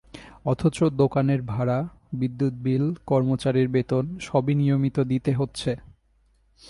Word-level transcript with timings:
অথচ 0.45 0.83
দোকানের 0.83 1.41
ভাড়া, 1.41 1.87
বিদ্যুৎ 2.13 2.53
বিল, 2.53 2.95
কর্মচারীর 3.07 3.67
বেতন 3.67 4.17
সবই 4.21 4.55
নিয়মিত 4.55 4.99
দিতে 4.99 5.31
হচ্ছে। 5.33 5.75